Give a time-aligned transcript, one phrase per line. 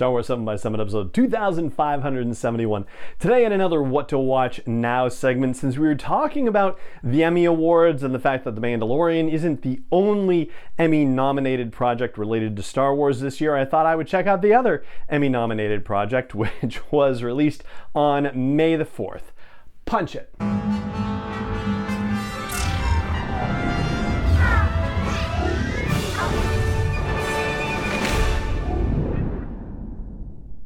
[0.00, 2.86] Star Wars 7 by 7 episode 2571.
[3.18, 7.44] Today, in another What to Watch Now segment, since we were talking about the Emmy
[7.44, 12.62] Awards and the fact that The Mandalorian isn't the only Emmy nominated project related to
[12.62, 16.34] Star Wars this year, I thought I would check out the other Emmy nominated project,
[16.34, 17.62] which was released
[17.94, 19.32] on May the 4th.
[19.84, 20.34] Punch it.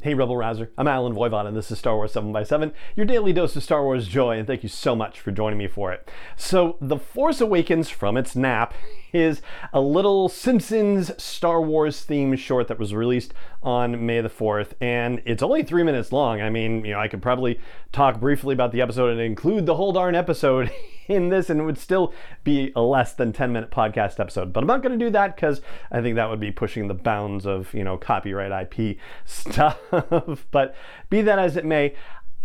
[0.00, 0.70] Hey, Rebel Rouser.
[0.78, 3.64] I'm Allen Voivod, and this is Star Wars 7 by 7 your daily dose of
[3.64, 6.08] Star Wars joy, and thank you so much for joining me for it.
[6.36, 8.74] So, The Force Awakens from its nap
[9.12, 14.74] is a little Simpsons Star Wars themed short that was released on May the 4th,
[14.80, 16.40] and it's only three minutes long.
[16.40, 17.58] I mean, you know, I could probably
[17.90, 20.70] talk briefly about the episode and include the whole darn episode
[21.08, 22.12] in this, and it would still
[22.44, 24.52] be a less than 10 minute podcast episode.
[24.52, 25.60] But I'm not going to do that because
[25.90, 29.78] I think that would be pushing the bounds of, you know, copyright IP stuff.
[30.50, 30.74] but
[31.10, 31.94] be that as it may,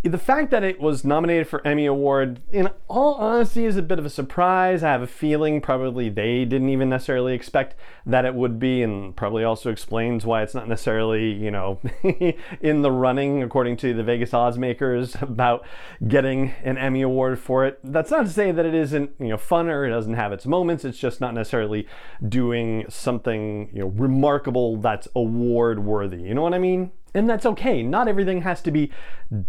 [0.04, 4.00] the fact that it was nominated for Emmy Award, in all honesty, is a bit
[4.00, 4.84] of a surprise.
[4.84, 9.16] I have a feeling probably they didn't even necessarily expect that it would be, and
[9.16, 11.80] probably also explains why it's not necessarily, you know,
[12.60, 15.66] in the running, according to the Vegas odds makers, about
[16.06, 17.80] getting an Emmy Award for it.
[17.82, 20.46] That's not to say that it isn't, you know, fun or it doesn't have its
[20.46, 20.84] moments.
[20.84, 21.88] It's just not necessarily
[22.28, 26.24] doing something, you know, remarkable that's award worthy.
[26.24, 26.92] You know what I mean?
[27.14, 27.84] And that's okay.
[27.84, 28.92] Not everything has to be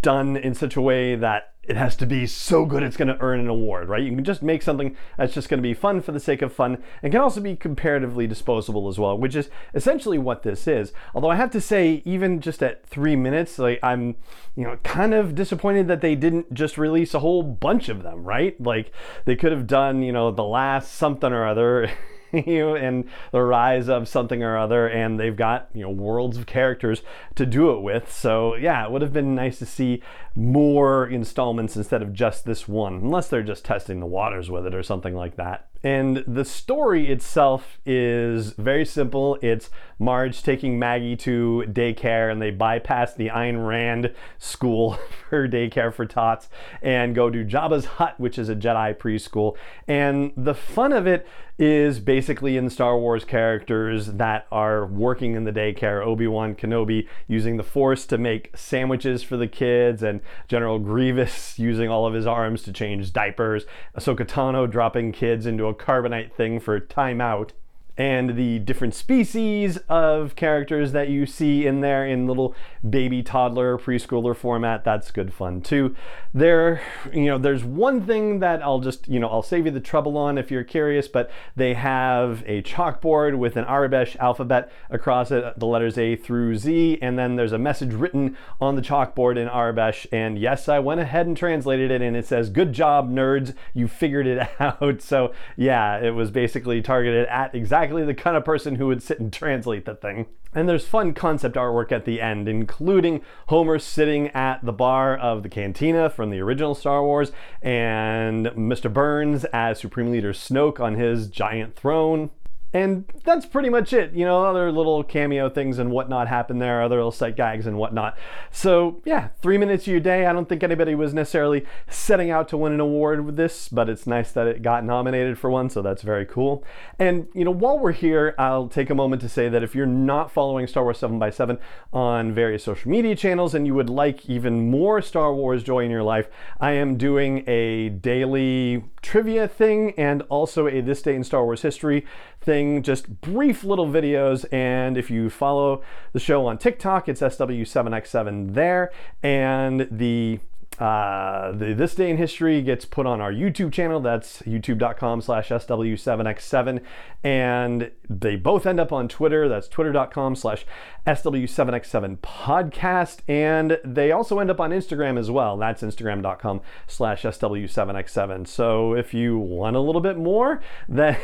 [0.02, 3.20] done in such a way that it has to be so good it's going to
[3.20, 4.02] earn an award, right?
[4.02, 6.52] You can just make something that's just going to be fun for the sake of
[6.52, 10.92] fun and can also be comparatively disposable as well, which is essentially what this is.
[11.14, 14.16] Although I have to say, even just at three minutes, like I'm,
[14.54, 18.24] you know, kind of disappointed that they didn't just release a whole bunch of them,
[18.24, 18.60] right?
[18.60, 18.92] Like
[19.24, 21.90] they could have done, you know, the last something or other.
[22.46, 26.46] you and the rise of something or other, and they've got you know worlds of
[26.46, 27.02] characters
[27.34, 28.12] to do it with.
[28.12, 30.02] So yeah, it would have been nice to see
[30.34, 34.74] more installments instead of just this one, unless they're just testing the waters with it
[34.74, 35.69] or something like that.
[35.84, 39.39] And the story itself is very simple.
[39.43, 39.69] It's
[39.99, 46.06] Marge taking Maggie to daycare, and they bypass the Ayn Rand school for daycare for
[46.06, 46.49] tots
[46.83, 49.56] and go to Jabba's hut, which is a Jedi preschool.
[49.87, 55.45] And the fun of it is basically in Star Wars characters that are working in
[55.45, 56.05] the daycare.
[56.05, 61.59] Obi Wan Kenobi using the Force to make sandwiches for the kids, and General Grievous
[61.59, 63.66] using all of his arms to change diapers.
[63.97, 67.50] Ahsoka Tano dropping kids into a carbonite thing for timeout
[67.97, 72.55] and the different species of characters that you see in there in little
[72.88, 75.94] baby toddler preschooler format that's good fun too.
[76.33, 79.81] There you know there's one thing that i'll just you know i'll save you the
[79.81, 85.31] trouble on if you're curious but they have a chalkboard with an Aurebesh alphabet across
[85.31, 89.37] it the letters a through z and then there's a message written on the chalkboard
[89.37, 93.10] in Aurebesh and yes i went ahead and translated it and it says good job
[93.10, 93.54] nerds.
[93.72, 95.03] You figured it out.
[95.03, 99.03] So yeah it was basically targeted at exactly exactly the kind of person who would
[99.03, 100.27] sit and translate the thing.
[100.55, 105.43] And there's fun concept artwork at the end, including Homer sitting at the bar of
[105.43, 107.31] the cantina from the original Star Wars,
[107.61, 108.91] and Mr.
[108.91, 112.31] Burns as Supreme Leader Snoke on his giant throne.
[112.74, 114.12] And that's pretty much it.
[114.14, 117.78] You know, other little cameo things and whatnot happen there, other little sight gags and
[117.78, 118.18] whatnot.
[118.50, 120.26] So, yeah, three minutes of your day.
[120.26, 123.88] I don't think anybody was necessarily setting out to win an award with this, but
[123.88, 126.64] it's nice that it got nominated for one, so that's very cool.
[126.98, 129.86] And, you know, while we're here, I'll take a moment to say that if you're
[129.86, 131.58] not following Star Wars 7 by 7
[131.92, 135.92] on various social media channels and you would like even more Star Wars joy in
[135.92, 136.26] your life,
[136.60, 141.62] I am doing a daily trivia thing and also a This Day in Star Wars
[141.62, 142.04] History
[142.41, 144.44] thing, just brief little videos.
[144.52, 145.82] And if you follow
[146.12, 148.92] the show on TikTok, it's SW7X7 there.
[149.22, 150.41] And the
[150.78, 154.00] uh, the This Day in History gets put on our YouTube channel.
[154.00, 156.80] That's youtube.com slash SW7X7.
[157.22, 159.48] And they both end up on Twitter.
[159.48, 160.66] That's twitter.com slash
[161.06, 163.18] SW7X7 podcast.
[163.28, 165.56] And they also end up on Instagram as well.
[165.56, 168.47] That's instagram.com slash SW7X7.
[168.48, 171.16] So if you want a little bit more, then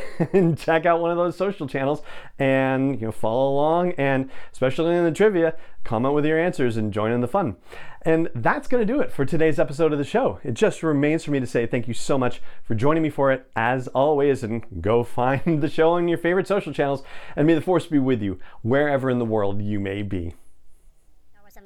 [0.56, 2.03] check out one of those social channels
[2.38, 3.93] and you know follow along.
[3.93, 7.56] And especially in the trivia, comment with your answers and join in the fun.
[8.02, 10.41] And that's going to do it for today's episode of the show.
[10.43, 13.31] It just remains for me to say thank you so much for joining me for
[13.31, 17.02] it, as always, and go find the show on your favorite social channels.
[17.37, 20.35] And may the force be with you wherever in the world you may be.